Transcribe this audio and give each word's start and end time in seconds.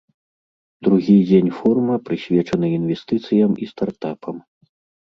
Другі 0.87 1.17
дзень 1.27 1.51
форума 1.59 1.95
прысвечаны 2.09 2.67
інвестыцыям 2.81 3.51
і 3.65 3.73
стартапам. 3.75 4.35